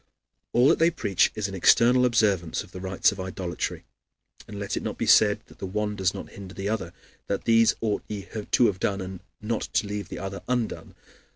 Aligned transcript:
All 0.51 0.67
that 0.69 0.79
they 0.79 0.89
preach 0.89 1.31
is 1.35 1.47
an 1.47 1.53
external 1.53 2.07
observance 2.07 2.63
of 2.63 2.71
the 2.71 2.79
rites 2.81 3.11
of 3.11 3.19
idolatry. 3.19 3.83
And 4.47 4.57
let 4.57 4.75
it 4.75 4.81
not 4.81 4.97
be 4.97 5.05
said 5.05 5.41
that 5.45 5.59
the 5.59 5.67
one 5.67 5.95
does 5.95 6.11
not 6.11 6.29
hinder 6.31 6.55
the 6.55 6.69
other, 6.69 6.91
that 7.27 7.43
"These 7.43 7.75
ought 7.81 8.01
ye 8.07 8.25
to 8.25 8.65
have 8.65 8.79
done, 8.79 8.99
and 8.99 9.19
not 9.43 9.61
to 9.73 9.85
leave 9.85 10.09
the 10.09 10.17
other 10.17 10.41
undone." 10.47 10.95